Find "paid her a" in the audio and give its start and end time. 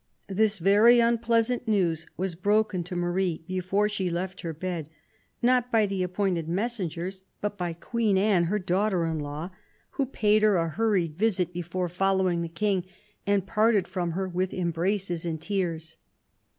10.07-10.73